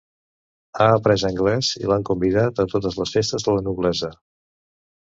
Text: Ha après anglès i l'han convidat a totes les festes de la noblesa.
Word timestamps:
Ha 0.77 0.87
après 0.93 1.25
anglès 1.29 1.69
i 1.81 1.91
l'han 1.91 2.09
convidat 2.09 2.65
a 2.65 2.67
totes 2.75 2.99
les 3.05 3.17
festes 3.19 3.49
de 3.51 3.59
la 3.59 3.67
noblesa. 3.71 4.13